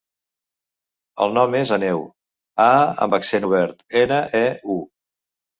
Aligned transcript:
El 1.25 1.35
nom 1.35 1.57
és 1.59 1.73
Àneu: 1.77 2.01
a 2.69 2.71
amb 3.07 3.19
accent 3.19 3.47
obert, 3.51 3.87
ena, 4.03 4.21
e, 4.45 4.47
u. 4.79 4.83